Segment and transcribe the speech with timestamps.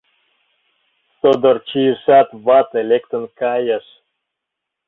[1.19, 3.85] Содор чийышат, вате лектын кайыш.